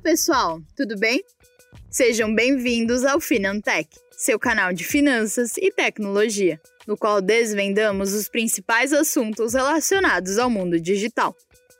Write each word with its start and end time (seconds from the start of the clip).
pessoal, 0.00 0.62
tudo 0.74 0.98
bem? 0.98 1.22
Sejam 1.90 2.34
bem-vindos 2.34 3.04
ao 3.04 3.20
Finantech, 3.20 3.88
seu 4.12 4.38
canal 4.38 4.72
de 4.72 4.82
finanças 4.82 5.56
e 5.58 5.70
tecnologia, 5.70 6.58
no 6.86 6.96
qual 6.96 7.20
desvendamos 7.20 8.14
os 8.14 8.28
principais 8.28 8.94
assuntos 8.94 9.52
relacionados 9.52 10.38
ao 10.38 10.48
mundo 10.48 10.80
digital. 10.80 11.36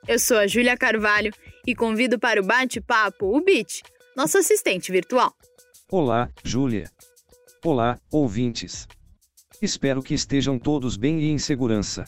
Eu 0.07 0.19
sou 0.19 0.37
a 0.37 0.47
Júlia 0.47 0.77
Carvalho 0.77 1.33
e 1.67 1.75
convido 1.75 2.19
para 2.19 2.41
o 2.41 2.45
bate-papo 2.45 3.35
o 3.35 3.41
Bit, 3.43 3.83
nosso 4.15 4.37
assistente 4.37 4.93
virtual. 4.93 5.35
Olá, 5.91 6.31
Júlia. 6.45 6.91
Olá, 7.65 7.99
ouvintes. 8.13 8.87
Espero 9.63 10.03
que 10.03 10.15
estejam 10.15 10.59
todos 10.59 10.97
bem 10.97 11.21
e 11.21 11.31
em 11.31 11.39
segurança. 11.39 12.05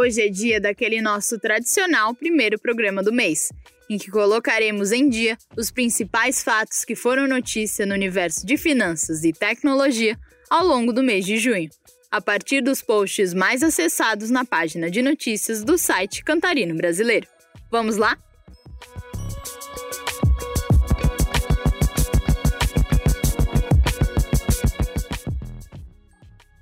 Hoje 0.00 0.22
é 0.22 0.28
dia 0.28 0.60
daquele 0.60 1.02
nosso 1.02 1.40
tradicional 1.40 2.14
primeiro 2.14 2.56
programa 2.56 3.02
do 3.02 3.12
mês, 3.12 3.52
em 3.90 3.98
que 3.98 4.12
colocaremos 4.12 4.92
em 4.92 5.08
dia 5.08 5.36
os 5.56 5.72
principais 5.72 6.40
fatos 6.40 6.84
que 6.84 6.94
foram 6.94 7.26
notícia 7.26 7.84
no 7.84 7.94
universo 7.94 8.46
de 8.46 8.56
finanças 8.56 9.24
e 9.24 9.32
tecnologia 9.32 10.16
ao 10.48 10.64
longo 10.64 10.92
do 10.92 11.02
mês 11.02 11.26
de 11.26 11.36
junho, 11.36 11.68
a 12.12 12.20
partir 12.20 12.60
dos 12.60 12.80
posts 12.80 13.34
mais 13.34 13.60
acessados 13.64 14.30
na 14.30 14.44
página 14.44 14.88
de 14.88 15.02
notícias 15.02 15.64
do 15.64 15.76
site 15.76 16.22
Cantarino 16.22 16.76
Brasileiro. 16.76 17.26
Vamos 17.68 17.96
lá? 17.96 18.16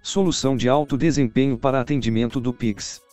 Solução 0.02 0.56
de 0.56 0.70
alto 0.70 0.96
desempenho 0.96 1.58
para 1.58 1.82
atendimento 1.82 2.40
do 2.40 2.54
Pix. 2.54 3.04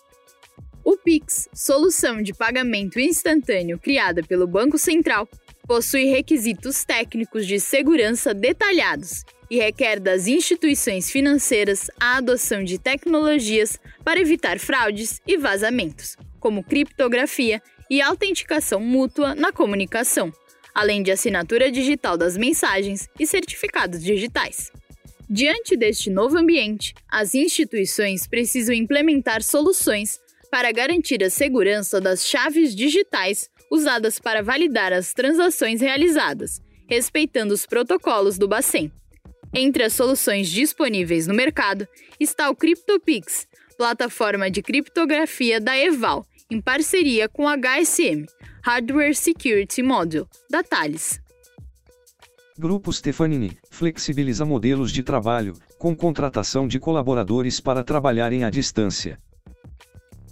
O 0.93 0.97
Pix, 0.97 1.49
solução 1.55 2.21
de 2.21 2.35
pagamento 2.35 2.99
instantâneo 2.99 3.79
criada 3.79 4.21
pelo 4.21 4.45
Banco 4.45 4.77
Central, 4.77 5.27
possui 5.67 6.05
requisitos 6.05 6.85
técnicos 6.85 7.47
de 7.47 7.59
segurança 7.59 8.31
detalhados 8.31 9.23
e 9.49 9.57
requer 9.57 9.99
das 9.99 10.27
instituições 10.27 11.09
financeiras 11.09 11.89
a 11.99 12.17
adoção 12.17 12.63
de 12.63 12.77
tecnologias 12.77 13.79
para 14.03 14.19
evitar 14.19 14.59
fraudes 14.59 15.19
e 15.25 15.35
vazamentos, 15.35 16.15
como 16.39 16.63
criptografia 16.63 17.59
e 17.89 17.99
autenticação 17.99 18.79
mútua 18.79 19.33
na 19.33 19.51
comunicação, 19.51 20.31
além 20.75 21.01
de 21.01 21.09
assinatura 21.09 21.71
digital 21.71 22.15
das 22.15 22.37
mensagens 22.37 23.09
e 23.19 23.25
certificados 23.25 24.03
digitais. 24.03 24.71
Diante 25.27 25.75
deste 25.75 26.11
novo 26.11 26.37
ambiente, 26.37 26.93
as 27.09 27.33
instituições 27.33 28.27
precisam 28.27 28.75
implementar 28.75 29.41
soluções 29.41 30.19
para 30.53 30.71
garantir 30.71 31.23
a 31.23 31.31
segurança 31.31 31.99
das 31.99 32.27
chaves 32.27 32.75
digitais 32.75 33.49
usadas 33.71 34.19
para 34.19 34.43
validar 34.43 34.93
as 34.93 35.11
transações 35.11 35.81
realizadas, 35.81 36.61
respeitando 36.87 37.55
os 37.55 37.65
protocolos 37.65 38.37
do 38.37 38.47
Bacen. 38.47 38.91
Entre 39.51 39.81
as 39.81 39.93
soluções 39.93 40.47
disponíveis 40.47 41.25
no 41.25 41.33
mercado 41.33 41.87
está 42.19 42.51
o 42.51 42.55
CryptoPix, 42.55 43.47
plataforma 43.75 44.51
de 44.51 44.61
criptografia 44.61 45.59
da 45.59 45.75
Eval, 45.75 46.23
em 46.51 46.61
parceria 46.61 47.27
com 47.27 47.47
a 47.47 47.57
HSM, 47.57 48.27
Hardware 48.61 49.15
Security 49.15 49.81
Module, 49.81 50.27
da 50.51 50.61
Thales. 50.61 51.19
Grupo 52.59 52.93
Stefanini 52.93 53.57
flexibiliza 53.71 54.45
modelos 54.45 54.91
de 54.91 55.01
trabalho, 55.01 55.53
com 55.79 55.95
contratação 55.95 56.67
de 56.67 56.79
colaboradores 56.79 57.59
para 57.59 57.83
trabalharem 57.83 58.43
à 58.43 58.51
distância. 58.51 59.17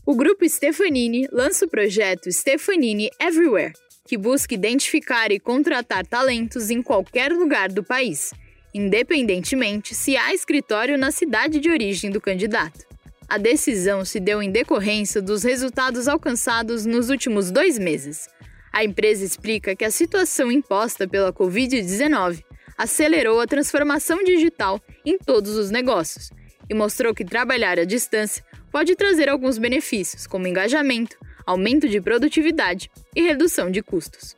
O 0.03 0.15
grupo 0.15 0.49
Stefanini 0.49 1.27
lança 1.31 1.65
o 1.65 1.69
projeto 1.69 2.31
Stefanini 2.31 3.11
Everywhere, 3.21 3.73
que 4.03 4.17
busca 4.17 4.55
identificar 4.55 5.31
e 5.31 5.39
contratar 5.39 6.07
talentos 6.07 6.71
em 6.71 6.81
qualquer 6.81 7.31
lugar 7.31 7.69
do 7.69 7.83
país, 7.83 8.33
independentemente 8.73 9.93
se 9.93 10.17
há 10.17 10.33
escritório 10.33 10.97
na 10.97 11.11
cidade 11.11 11.59
de 11.59 11.69
origem 11.69 12.09
do 12.09 12.19
candidato. 12.19 12.83
A 13.29 13.37
decisão 13.37 14.03
se 14.03 14.19
deu 14.19 14.41
em 14.41 14.51
decorrência 14.51 15.21
dos 15.21 15.43
resultados 15.43 16.07
alcançados 16.07 16.83
nos 16.83 17.11
últimos 17.11 17.51
dois 17.51 17.77
meses. 17.77 18.27
A 18.73 18.83
empresa 18.83 19.23
explica 19.23 19.75
que 19.75 19.85
a 19.85 19.91
situação 19.91 20.51
imposta 20.51 21.07
pela 21.07 21.31
Covid-19 21.31 22.43
acelerou 22.75 23.39
a 23.39 23.45
transformação 23.45 24.23
digital 24.23 24.81
em 25.05 25.19
todos 25.19 25.55
os 25.55 25.69
negócios 25.69 26.31
e 26.67 26.73
mostrou 26.73 27.13
que 27.13 27.23
trabalhar 27.23 27.77
à 27.77 27.85
distância 27.85 28.43
pode 28.71 28.95
trazer 28.95 29.29
alguns 29.29 29.57
benefícios, 29.57 30.25
como 30.25 30.47
engajamento, 30.47 31.17
aumento 31.45 31.89
de 31.89 31.99
produtividade 31.99 32.89
e 33.15 33.21
redução 33.21 33.69
de 33.69 33.81
custos. 33.81 34.35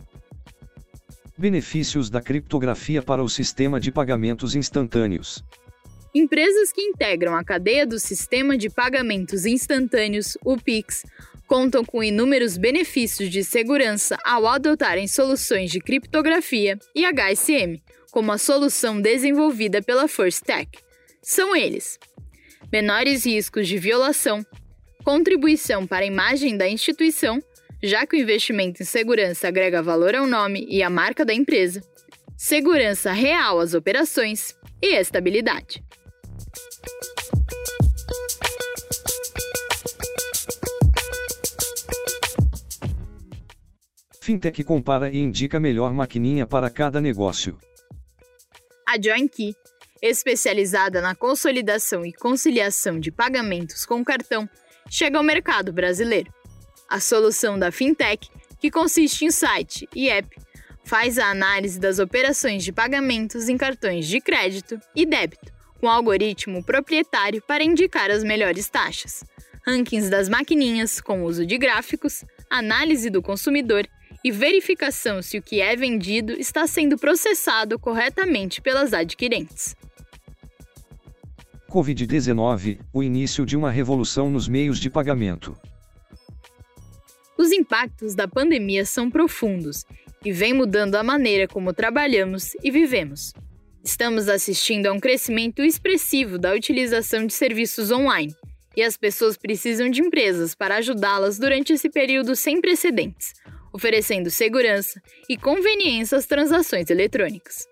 Benefícios 1.37 2.09
da 2.09 2.21
criptografia 2.21 3.01
para 3.01 3.23
o 3.23 3.29
sistema 3.29 3.79
de 3.79 3.91
pagamentos 3.91 4.55
instantâneos. 4.55 5.43
Empresas 6.13 6.71
que 6.71 6.81
integram 6.81 7.35
a 7.35 7.43
cadeia 7.43 7.87
do 7.87 7.99
sistema 7.99 8.55
de 8.55 8.69
pagamentos 8.69 9.45
instantâneos, 9.45 10.37
o 10.45 10.57
Pix, 10.57 11.03
contam 11.47 11.83
com 11.83 12.03
inúmeros 12.03 12.55
benefícios 12.55 13.29
de 13.29 13.43
segurança 13.43 14.17
ao 14.23 14.47
adotarem 14.47 15.07
soluções 15.07 15.71
de 15.71 15.79
criptografia 15.79 16.77
e 16.95 17.03
HSM, 17.05 17.81
como 18.11 18.31
a 18.31 18.37
solução 18.37 19.01
desenvolvida 19.01 19.81
pela 19.81 20.07
First 20.07 20.43
Tech. 20.43 20.69
São 21.21 21.55
eles: 21.55 21.97
menores 22.73 23.23
riscos 23.23 23.67
de 23.67 23.77
violação, 23.77 24.43
contribuição 25.03 25.85
para 25.85 26.03
a 26.03 26.07
imagem 26.07 26.57
da 26.57 26.67
instituição, 26.67 27.39
já 27.83 28.03
que 28.07 28.15
o 28.15 28.19
investimento 28.19 28.81
em 28.81 28.85
segurança 28.85 29.47
agrega 29.47 29.83
valor 29.83 30.15
ao 30.15 30.25
nome 30.25 30.65
e 30.67 30.81
à 30.81 30.89
marca 30.89 31.23
da 31.23 31.35
empresa, 31.35 31.83
segurança 32.35 33.11
real 33.11 33.59
às 33.59 33.75
operações 33.75 34.55
e 34.81 34.95
estabilidade. 34.95 35.83
Fintech 44.19 44.63
compara 44.63 45.11
e 45.11 45.19
indica 45.19 45.57
a 45.57 45.59
melhor 45.59 45.93
maquininha 45.93 46.47
para 46.47 46.71
cada 46.71 46.99
negócio. 46.99 47.55
A 48.89 48.99
JoinKey 48.99 49.53
especializada 50.03 51.01
na 51.01 51.15
consolidação 51.15 52.05
e 52.05 52.11
conciliação 52.11 52.99
de 52.99 53.09
pagamentos 53.09 53.85
com 53.85 54.03
cartão, 54.03 54.49
chega 54.89 55.17
ao 55.17 55.23
mercado 55.23 55.71
brasileiro. 55.71 56.29
A 56.89 56.99
solução 56.99 57.57
da 57.57 57.71
fintech, 57.71 58.29
que 58.59 58.69
consiste 58.69 59.23
em 59.23 59.31
site 59.31 59.87
e 59.95 60.09
app, 60.09 60.27
faz 60.83 61.17
a 61.17 61.29
análise 61.29 61.79
das 61.79 61.99
operações 61.99 62.65
de 62.65 62.73
pagamentos 62.73 63.47
em 63.47 63.57
cartões 63.57 64.05
de 64.05 64.19
crédito 64.19 64.77
e 64.93 65.05
débito, 65.05 65.53
com 65.79 65.89
algoritmo 65.89 66.61
proprietário 66.61 67.41
para 67.41 67.63
indicar 67.63 68.11
as 68.11 68.25
melhores 68.25 68.67
taxas, 68.67 69.23
rankings 69.65 70.09
das 70.09 70.27
maquininhas 70.27 70.99
com 70.99 71.23
uso 71.23 71.45
de 71.45 71.57
gráficos, 71.57 72.25
análise 72.49 73.09
do 73.09 73.21
consumidor 73.21 73.87
e 74.21 74.31
verificação 74.31 75.21
se 75.21 75.37
o 75.37 75.41
que 75.41 75.61
é 75.61 75.77
vendido 75.77 76.33
está 76.33 76.67
sendo 76.67 76.97
processado 76.97 77.79
corretamente 77.79 78.61
pelas 78.61 78.93
adquirentes. 78.93 79.77
Covid-19 81.73 82.81
o 82.93 83.01
início 83.01 83.47
de 83.47 83.57
uma 83.57 83.71
revolução 83.71 84.29
nos 84.29 84.47
meios 84.47 84.77
de 84.77 84.91
pagamento. 84.91 85.57
Os 87.35 87.51
impactos 87.51 88.13
da 88.13 88.27
pandemia 88.27 88.85
são 88.85 89.09
profundos 89.09 89.83
e 90.23 90.31
vêm 90.31 90.53
mudando 90.53 90.93
a 90.93 91.03
maneira 91.03 91.47
como 91.47 91.73
trabalhamos 91.73 92.55
e 92.63 92.69
vivemos. 92.69 93.33
Estamos 93.83 94.29
assistindo 94.29 94.85
a 94.85 94.93
um 94.93 94.99
crescimento 94.99 95.63
expressivo 95.63 96.37
da 96.37 96.53
utilização 96.53 97.25
de 97.25 97.33
serviços 97.33 97.89
online 97.89 98.35
e 98.77 98.83
as 98.83 98.95
pessoas 98.95 99.35
precisam 99.35 99.89
de 99.89 99.99
empresas 99.99 100.53
para 100.53 100.75
ajudá-las 100.75 101.39
durante 101.39 101.73
esse 101.73 101.89
período 101.89 102.35
sem 102.35 102.61
precedentes, 102.61 103.33
oferecendo 103.73 104.29
segurança 104.29 105.01
e 105.27 105.35
conveniência 105.35 106.19
às 106.19 106.27
transações 106.27 106.91
eletrônicas. 106.91 107.67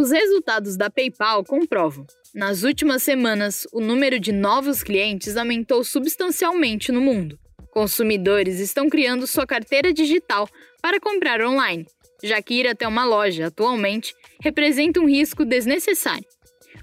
Os 0.00 0.10
resultados 0.10 0.78
da 0.78 0.88
PayPal 0.88 1.44
comprovam 1.44 2.06
nas 2.34 2.62
últimas 2.62 3.02
semanas, 3.02 3.66
o 3.70 3.82
número 3.82 4.18
de 4.18 4.32
novos 4.32 4.82
clientes 4.82 5.36
aumentou 5.36 5.84
substancialmente 5.84 6.90
no 6.90 7.02
mundo. 7.02 7.38
Consumidores 7.70 8.60
estão 8.60 8.88
criando 8.88 9.26
sua 9.26 9.46
carteira 9.46 9.92
digital 9.92 10.48
para 10.80 10.98
comprar 10.98 11.42
online, 11.42 11.86
já 12.24 12.40
que 12.40 12.54
ir 12.54 12.66
até 12.66 12.88
uma 12.88 13.04
loja 13.04 13.48
atualmente 13.48 14.14
representa 14.40 15.00
um 15.00 15.06
risco 15.06 15.44
desnecessário. 15.44 16.24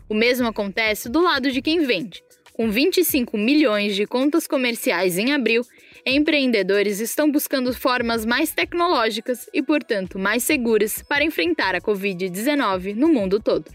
O 0.07 0.13
mesmo 0.13 0.47
acontece 0.47 1.09
do 1.09 1.19
lado 1.19 1.51
de 1.51 1.59
quem 1.59 1.87
vende. 1.87 2.23
Com 2.57 2.71
25 2.71 3.37
milhões 3.37 3.95
de 3.95 4.07
contas 4.07 4.47
comerciais 4.47 5.15
em 5.19 5.31
abril, 5.31 5.61
empreendedores 6.03 6.99
estão 6.99 7.31
buscando 7.31 7.71
formas 7.71 8.25
mais 8.25 8.49
tecnológicas 8.49 9.47
e, 9.53 9.61
portanto, 9.61 10.17
mais 10.17 10.41
seguras 10.41 11.03
para 11.07 11.23
enfrentar 11.23 11.75
a 11.75 11.79
Covid-19 11.79 12.95
no 12.95 13.09
mundo 13.09 13.39
todo. 13.39 13.65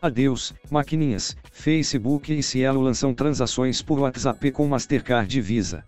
Adeus, 0.00 0.54
maquininhas. 0.70 1.36
Facebook 1.50 2.32
e 2.32 2.40
Cielo 2.40 2.80
lançam 2.80 3.12
transações 3.12 3.82
por 3.82 3.98
WhatsApp 3.98 4.52
com 4.52 4.68
Mastercard 4.68 5.36
e 5.36 5.40
Visa. 5.40 5.84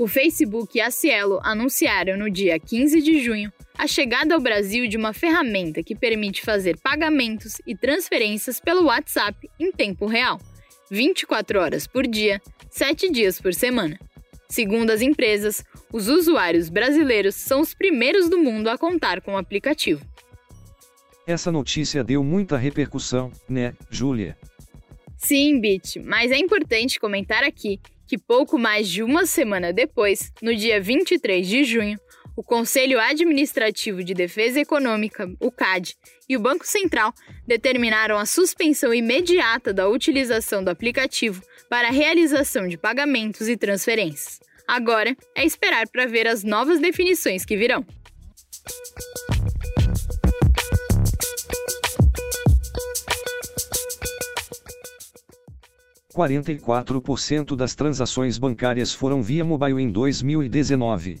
O 0.00 0.08
Facebook 0.08 0.78
e 0.78 0.80
a 0.80 0.90
Cielo 0.90 1.40
anunciaram 1.44 2.16
no 2.16 2.30
dia 2.30 2.58
15 2.58 3.02
de 3.02 3.22
junho 3.22 3.52
a 3.76 3.86
chegada 3.86 4.34
ao 4.34 4.40
Brasil 4.40 4.88
de 4.88 4.96
uma 4.96 5.12
ferramenta 5.12 5.82
que 5.82 5.94
permite 5.94 6.40
fazer 6.40 6.78
pagamentos 6.78 7.60
e 7.66 7.76
transferências 7.76 8.58
pelo 8.58 8.86
WhatsApp 8.86 9.50
em 9.60 9.70
tempo 9.70 10.06
real, 10.06 10.40
24 10.92 11.58
horas 11.58 11.86
por 11.86 12.06
dia, 12.06 12.38
7 12.68 13.10
dias 13.10 13.40
por 13.40 13.54
semana. 13.54 13.98
Segundo 14.46 14.90
as 14.90 15.00
empresas, 15.00 15.64
os 15.90 16.06
usuários 16.06 16.68
brasileiros 16.68 17.34
são 17.34 17.62
os 17.62 17.72
primeiros 17.72 18.28
do 18.28 18.36
mundo 18.36 18.68
a 18.68 18.76
contar 18.76 19.22
com 19.22 19.32
o 19.32 19.38
aplicativo. 19.38 20.04
Essa 21.26 21.50
notícia 21.50 22.04
deu 22.04 22.22
muita 22.22 22.58
repercussão, 22.58 23.32
né, 23.48 23.72
Júlia? 23.88 24.36
Sim, 25.16 25.58
Bit, 25.62 25.98
mas 26.00 26.30
é 26.30 26.36
importante 26.36 27.00
comentar 27.00 27.42
aqui 27.42 27.80
que 28.06 28.18
pouco 28.18 28.58
mais 28.58 28.86
de 28.86 29.02
uma 29.02 29.24
semana 29.24 29.72
depois, 29.72 30.30
no 30.42 30.54
dia 30.54 30.78
23 30.78 31.48
de 31.48 31.64
junho, 31.64 31.98
o 32.36 32.42
Conselho 32.42 32.98
Administrativo 32.98 34.02
de 34.02 34.14
Defesa 34.14 34.60
Econômica, 34.60 35.30
o 35.38 35.50
CAD, 35.50 35.94
e 36.28 36.36
o 36.36 36.40
Banco 36.40 36.66
Central 36.66 37.12
determinaram 37.46 38.16
a 38.18 38.26
suspensão 38.26 38.94
imediata 38.94 39.72
da 39.72 39.88
utilização 39.88 40.64
do 40.64 40.70
aplicativo 40.70 41.42
para 41.68 41.88
a 41.88 41.92
realização 41.92 42.66
de 42.68 42.78
pagamentos 42.78 43.48
e 43.48 43.56
transferências. 43.56 44.40
Agora 44.66 45.16
é 45.34 45.44
esperar 45.44 45.88
para 45.88 46.06
ver 46.06 46.26
as 46.26 46.42
novas 46.42 46.80
definições 46.80 47.44
que 47.44 47.56
virão. 47.56 47.84
Quarenta 56.14 56.52
e 56.52 56.58
quatro 56.58 57.00
por 57.00 57.18
cento 57.18 57.56
das 57.56 57.74
transações 57.74 58.36
bancárias 58.36 58.92
foram 58.92 59.22
via 59.22 59.44
mobile 59.44 59.82
em 59.82 59.90
2019. 59.90 61.20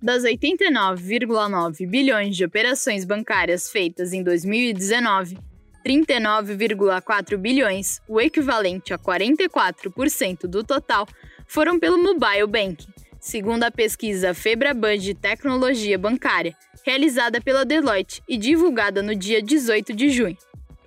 Das 0.00 0.22
89,9 0.22 1.84
bilhões 1.88 2.36
de 2.36 2.44
operações 2.44 3.04
bancárias 3.04 3.68
feitas 3.68 4.12
em 4.12 4.22
2019, 4.22 5.36
39,4 5.84 7.36
bilhões, 7.36 8.00
o 8.06 8.20
equivalente 8.20 8.94
a 8.94 8.98
44% 8.98 10.46
do 10.46 10.62
total, 10.62 11.04
foram 11.48 11.80
pelo 11.80 11.98
mobile 11.98 12.46
banking, 12.46 12.92
segundo 13.18 13.64
a 13.64 13.72
pesquisa 13.72 14.32
FebraBan 14.32 14.98
de 14.98 15.14
Tecnologia 15.14 15.98
Bancária, 15.98 16.54
realizada 16.86 17.40
pela 17.40 17.64
Deloitte 17.64 18.22
e 18.28 18.38
divulgada 18.38 19.02
no 19.02 19.16
dia 19.16 19.42
18 19.42 19.92
de 19.92 20.10
junho. 20.10 20.38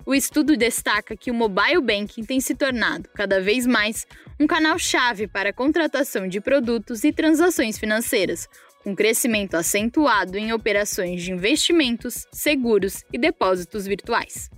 O 0.06 0.14
estudo 0.14 0.56
destaca 0.56 1.14
que 1.14 1.30
o 1.30 1.34
mobile 1.34 1.82
banking 1.82 2.24
tem 2.24 2.40
se 2.40 2.54
tornado, 2.54 3.10
cada 3.14 3.42
vez 3.42 3.66
mais, 3.66 4.06
um 4.40 4.46
canal-chave 4.46 5.28
para 5.28 5.50
a 5.50 5.52
contratação 5.52 6.26
de 6.26 6.40
produtos 6.40 7.04
e 7.04 7.12
transações 7.12 7.78
financeiras, 7.78 8.48
um 8.84 8.94
crescimento 8.94 9.54
acentuado 9.54 10.36
em 10.36 10.52
operações 10.52 11.22
de 11.22 11.32
investimentos, 11.32 12.26
seguros 12.32 13.04
e 13.12 13.18
depósitos 13.18 13.86
virtuais. 13.86 14.50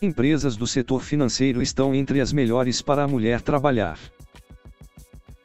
Empresas 0.00 0.56
do 0.56 0.66
setor 0.66 1.02
financeiro 1.02 1.62
estão 1.62 1.94
entre 1.94 2.20
as 2.20 2.32
melhores 2.32 2.82
para 2.82 3.04
a 3.04 3.08
mulher 3.08 3.40
trabalhar. 3.40 3.98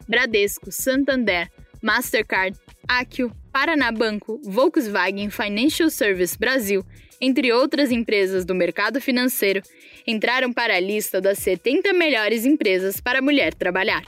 Bradesco, 0.08 0.72
Santander, 0.72 1.50
Mastercard, 1.82 2.58
Akio, 2.88 3.32
Paraná 3.52 3.92
Banco, 3.92 4.40
Volkswagen 4.44 5.30
Financial 5.30 5.90
Service 5.90 6.38
Brasil, 6.38 6.84
entre 7.22 7.52
outras 7.52 7.92
empresas 7.92 8.44
do 8.46 8.56
mercado 8.56 9.00
financeiro, 9.00 9.62
entraram 10.08 10.52
para 10.52 10.76
a 10.76 10.80
lista 10.80 11.22
das 11.22 11.40
70 11.40 11.94
melhores 11.94 12.46
empresas 12.46 13.00
para 13.00 13.20
a 13.20 13.22
mulher 13.22 13.54
trabalhar. 13.54 14.04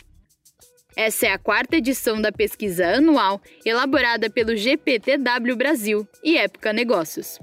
Essa 0.96 1.28
é 1.28 1.32
a 1.32 1.38
quarta 1.38 1.78
edição 1.78 2.22
da 2.22 2.32
pesquisa 2.32 2.98
anual 2.98 3.42
elaborada 3.66 4.30
pelo 4.30 4.56
GPTW 4.56 5.56
Brasil 5.56 6.08
e 6.24 6.38
Época 6.38 6.74
Negócios. 6.74 7.40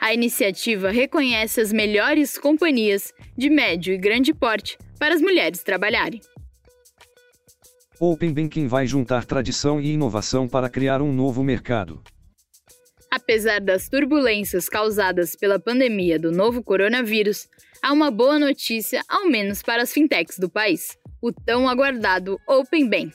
A 0.00 0.14
iniciativa 0.14 0.90
reconhece 0.90 1.60
as 1.60 1.72
melhores 1.72 2.38
companhias 2.38 3.12
de 3.36 3.50
médio 3.50 3.92
e 3.92 3.98
grande 3.98 4.32
porte 4.32 4.78
para 4.98 5.14
as 5.14 5.20
mulheres 5.20 5.62
trabalharem. 5.62 6.20
Open 7.98 8.32
Banking 8.32 8.68
vai 8.68 8.86
juntar 8.86 9.24
tradição 9.24 9.80
e 9.80 9.92
inovação 9.92 10.46
para 10.46 10.68
criar 10.68 11.02
um 11.02 11.12
novo 11.12 11.42
mercado. 11.42 12.00
Apesar 13.10 13.60
das 13.60 13.88
turbulências 13.88 14.68
causadas 14.68 15.34
pela 15.34 15.58
pandemia 15.58 16.16
do 16.16 16.30
novo 16.30 16.62
coronavírus, 16.62 17.48
há 17.82 17.92
uma 17.92 18.10
boa 18.10 18.38
notícia, 18.38 19.02
ao 19.08 19.26
menos 19.26 19.62
para 19.62 19.82
as 19.82 19.92
fintechs 19.92 20.38
do 20.38 20.48
país 20.48 20.96
o 21.20 21.32
tão 21.32 21.68
aguardado 21.68 22.40
Open 22.46 22.88
Bank. 22.88 23.14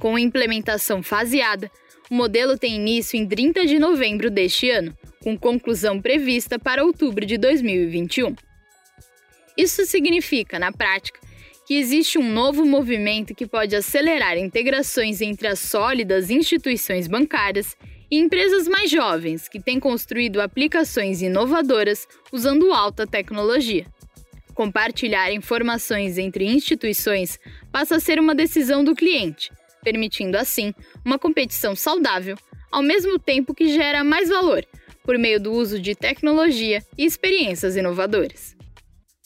Com 0.00 0.18
implementação 0.18 1.02
faseada, 1.02 1.70
o 2.10 2.14
modelo 2.14 2.56
tem 2.56 2.76
início 2.76 3.18
em 3.18 3.26
30 3.26 3.66
de 3.66 3.78
novembro 3.78 4.30
deste 4.30 4.70
ano, 4.70 4.96
com 5.22 5.36
conclusão 5.36 6.00
prevista 6.00 6.58
para 6.58 6.84
outubro 6.84 7.26
de 7.26 7.36
2021. 7.36 8.34
Isso 9.56 9.84
significa, 9.84 10.58
na 10.58 10.72
prática, 10.72 11.20
que 11.66 11.74
existe 11.74 12.18
um 12.18 12.32
novo 12.32 12.64
movimento 12.64 13.34
que 13.34 13.46
pode 13.46 13.76
acelerar 13.76 14.38
integrações 14.38 15.20
entre 15.20 15.48
as 15.48 15.58
sólidas 15.58 16.30
instituições 16.30 17.06
bancárias 17.06 17.76
e 18.10 18.18
empresas 18.18 18.66
mais 18.66 18.90
jovens 18.90 19.48
que 19.48 19.60
têm 19.60 19.78
construído 19.78 20.40
aplicações 20.40 21.20
inovadoras 21.22 22.06
usando 22.32 22.72
alta 22.72 23.06
tecnologia. 23.06 23.86
Compartilhar 24.54 25.32
informações 25.32 26.18
entre 26.18 26.44
instituições 26.44 27.38
passa 27.70 27.96
a 27.96 28.00
ser 28.00 28.18
uma 28.18 28.34
decisão 28.34 28.82
do 28.82 28.94
cliente, 28.94 29.52
permitindo 29.84 30.36
assim 30.36 30.74
uma 31.04 31.18
competição 31.18 31.76
saudável, 31.76 32.36
ao 32.70 32.82
mesmo 32.82 33.18
tempo 33.18 33.54
que 33.54 33.72
gera 33.72 34.02
mais 34.02 34.28
valor, 34.28 34.66
por 35.04 35.16
meio 35.16 35.40
do 35.40 35.52
uso 35.52 35.78
de 35.78 35.94
tecnologia 35.94 36.82
e 36.96 37.04
experiências 37.04 37.76
inovadoras. 37.76 38.56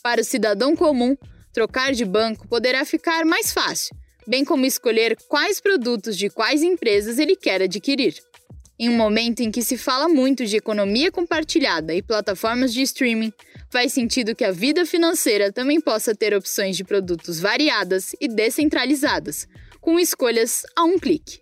Para 0.03 0.21
o 0.21 0.25
cidadão 0.25 0.77
comum, 0.77 1.17
trocar 1.53 1.93
de 1.93 2.05
banco 2.05 2.47
poderá 2.47 2.85
ficar 2.85 3.25
mais 3.25 3.53
fácil, 3.53 3.97
bem 4.27 4.45
como 4.45 4.67
escolher 4.67 5.17
quais 5.29 5.61
produtos 5.61 6.17
de 6.17 6.29
quais 6.29 6.63
empresas 6.63 7.19
ele 7.19 7.37
quer 7.37 7.63
adquirir. 7.63 8.15
Em 8.83 8.89
um 8.89 8.97
momento 8.97 9.39
em 9.39 9.49
que 9.53 9.63
se 9.63 9.79
fala 9.79 10.09
muito 10.09 10.45
de 10.45 10.57
economia 10.57 11.13
compartilhada 11.13 11.95
e 11.95 12.03
plataformas 12.03 12.75
de 12.75 12.83
streaming, 12.83 13.33
faz 13.71 13.93
sentido 13.93 14.35
que 14.35 14.43
a 14.43 14.51
vida 14.51 14.85
financeira 14.85 15.53
também 15.53 15.81
possa 15.81 16.17
ter 16.17 16.35
opções 16.35 16.77
de 16.77 16.83
produtos 16.83 17.39
variadas 17.39 18.11
e 18.21 18.27
descentralizadas, 18.27 19.47
com 19.81 20.01
escolhas 20.01 20.65
a 20.75 20.83
um 20.83 20.99
clique. 20.99 21.39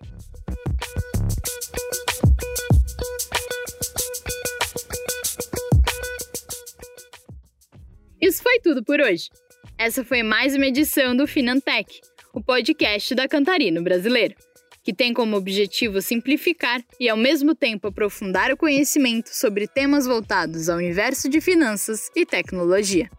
Isso 8.21 8.43
foi 8.43 8.61
tudo 8.61 8.85
por 8.85 9.01
hoje. 9.01 9.31
Essa 9.79 10.05
foi 10.05 10.23
mais 10.23 10.55
uma 10.55 10.67
edição 10.67 11.17
do 11.17 11.27
Finantech, 11.27 12.03
o 12.35 12.43
podcast 12.43 13.15
da 13.15 13.27
Cantarino 13.27 13.83
Brasileiro 13.83 14.35
que 14.83 14.95
tem 14.95 15.13
como 15.13 15.37
objetivo 15.37 16.01
simplificar 16.01 16.83
e, 16.99 17.09
ao 17.09 17.17
mesmo 17.17 17.55
tempo, 17.55 17.87
aprofundar 17.89 18.51
o 18.53 18.57
conhecimento 18.57 19.29
sobre 19.29 19.69
temas 19.69 20.07
voltados 20.07 20.69
ao 20.69 20.79
universo 20.79 21.29
de 21.29 21.41
finanças 21.41 22.11
e 22.17 22.25
tecnologia. 22.25 23.11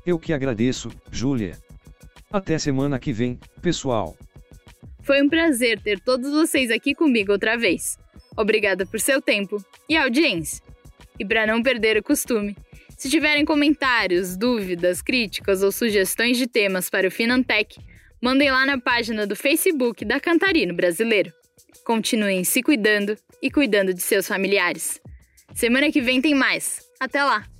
Eu 0.05 0.19
que 0.19 0.33
agradeço, 0.33 0.89
Júlia. 1.09 1.57
Até 2.33 2.57
semana 2.57 2.97
que 2.97 3.13
vem, 3.13 3.39
pessoal. 3.61 4.17
Foi 5.03 5.21
um 5.21 5.29
prazer 5.29 5.79
ter 5.79 5.99
todos 5.99 6.31
vocês 6.31 6.71
aqui 6.71 6.95
comigo 6.95 7.31
outra 7.31 7.55
vez. 7.55 7.95
Obrigada 8.35 8.87
por 8.87 8.99
seu 8.99 9.21
tempo 9.21 9.63
e 9.87 9.95
audiência. 9.95 10.63
E 11.19 11.23
para 11.23 11.45
não 11.45 11.61
perder 11.61 11.95
o 11.95 12.01
costume, 12.01 12.57
se 12.97 13.07
tiverem 13.07 13.45
comentários, 13.45 14.35
dúvidas, 14.35 14.99
críticas 14.99 15.61
ou 15.61 15.71
sugestões 15.71 16.35
de 16.35 16.47
temas 16.47 16.89
para 16.89 17.07
o 17.07 17.11
Finantech, 17.11 17.79
mandem 18.19 18.49
lá 18.49 18.65
na 18.65 18.79
página 18.79 19.27
do 19.27 19.35
Facebook 19.35 20.03
da 20.03 20.19
Cantarino 20.19 20.73
Brasileiro. 20.73 21.31
Continuem 21.85 22.43
se 22.43 22.63
cuidando 22.63 23.15
e 23.43 23.51
cuidando 23.51 23.93
de 23.93 24.01
seus 24.01 24.27
familiares. 24.27 24.99
Semana 25.53 25.91
que 25.91 26.01
vem 26.01 26.19
tem 26.19 26.33
mais. 26.33 26.79
Até 26.99 27.23
lá! 27.23 27.52